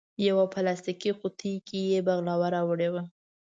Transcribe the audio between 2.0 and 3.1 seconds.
بغلاوه راوړې وه.